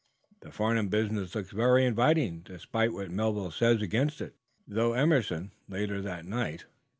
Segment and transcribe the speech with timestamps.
[0.39, 4.33] "The Farnum business looks very inviting, despite what Melville says against it,"
[4.67, 6.65] thought Broughton Emerson, later that night.